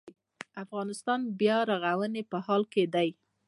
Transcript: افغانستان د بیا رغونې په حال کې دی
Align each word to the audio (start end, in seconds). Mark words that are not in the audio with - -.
افغانستان 0.63 1.19
د 1.25 1.29
بیا 1.41 1.57
رغونې 1.71 2.21
په 2.31 2.37
حال 2.45 2.63
کې 2.73 2.83
دی 2.93 3.09